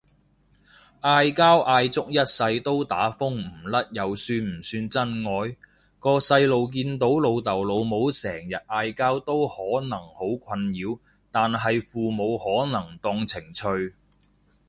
[1.01, 5.55] 嗌交嗌足一世都打風唔甩又算唔算真愛？
[5.99, 10.97] 個細路見到老豆老母成日嗌交都可能好困擾，
[11.29, 13.93] 但係父母可能當情趣